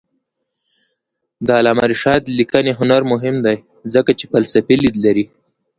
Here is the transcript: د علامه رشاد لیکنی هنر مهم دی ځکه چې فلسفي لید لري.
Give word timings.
د 1.45 1.47
علامه 1.59 1.85
رشاد 1.91 2.23
لیکنی 2.37 2.71
هنر 2.79 3.01
مهم 3.11 3.35
دی 3.45 3.57
ځکه 3.93 4.11
چې 4.19 4.25
فلسفي 4.31 4.75
لید 4.83 4.95
لري. 5.05 5.25